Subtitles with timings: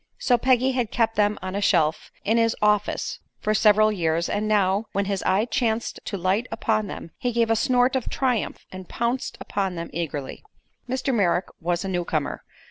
[0.17, 4.47] So Peggy had kept them on a shelf in his "office" for several years, and
[4.47, 8.65] now, when his eye chanced to light upon them, he gave a snort of triumph
[8.71, 10.43] and pounced upon them eagerly.
[10.89, 11.13] Mr.
[11.13, 12.43] Merrick was a newcomer.